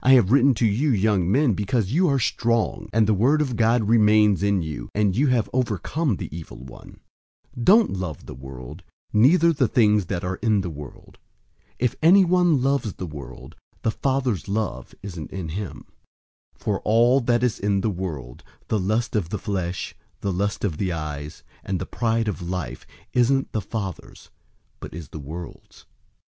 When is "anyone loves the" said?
12.00-13.06